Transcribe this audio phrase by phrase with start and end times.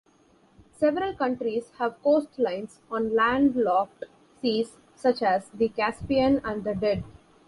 [0.73, 4.05] Several countries have coastlines on landlocked
[4.41, 7.03] seas, such as the Caspian and the Dead.